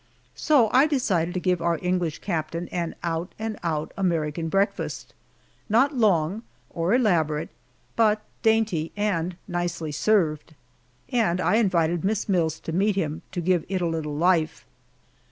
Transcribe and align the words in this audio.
So 0.33 0.71
I 0.73 0.87
decided 0.87 1.35
to 1.35 1.39
give 1.39 1.61
our 1.61 1.77
English 1.79 2.21
captain 2.21 2.67
an 2.69 2.95
out 3.03 3.35
and 3.37 3.59
out 3.61 3.91
American 3.95 4.49
breakfast 4.49 5.13
not 5.69 5.93
long, 5.95 6.41
or 6.71 6.95
elaborate, 6.95 7.49
but 7.95 8.19
dainty 8.41 8.91
and 8.97 9.35
nicely 9.47 9.91
served. 9.91 10.55
And 11.09 11.39
I 11.39 11.57
invited 11.57 12.03
Miss 12.03 12.27
Mills 12.27 12.59
to 12.61 12.71
meet 12.71 12.95
him, 12.95 13.21
to 13.31 13.41
give 13.41 13.63
it 13.69 13.79
a 13.79 13.85
little 13.85 14.15
life. 14.15 14.65